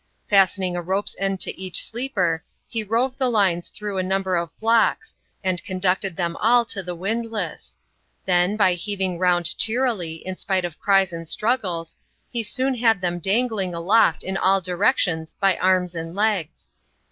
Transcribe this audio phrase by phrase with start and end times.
[0.27, 4.49] Fastening a rope's end to each sleeper, he rove the lines through a number of
[4.57, 7.77] blocks, and conducted them all to tb« windlass;
[8.25, 11.97] then, by heaving round cheerily, in spite of cries and struggles,
[12.31, 16.67] he soon had them dangling aloft in all directions by arms and legs.